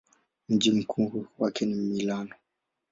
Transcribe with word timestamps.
Mji 0.49 0.71
mkuu 0.71 1.25
wake 1.39 1.65
ni 1.65 1.75
Milano. 1.75 2.35